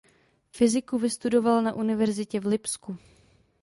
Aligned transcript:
Fyziku 0.51 0.97
vystudoval 0.97 1.61
na 1.61 1.73
univerzitě 1.73 2.39
v 2.39 2.45
Lipsku. 2.45 2.97